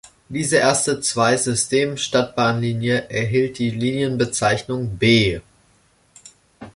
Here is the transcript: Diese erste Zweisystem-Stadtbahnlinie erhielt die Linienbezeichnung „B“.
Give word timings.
Diese 0.29 0.57
erste 0.57 0.99
Zweisystem-Stadtbahnlinie 0.99 3.07
erhielt 3.11 3.59
die 3.59 3.69
Linienbezeichnung 3.69 4.97
„B“. 4.97 5.39